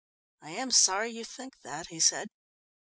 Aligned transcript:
"I 0.41 0.49
am 0.53 0.71
sorry 0.71 1.11
you 1.11 1.23
think 1.23 1.59
that," 1.61 1.89
he 1.89 1.99
said. 1.99 2.29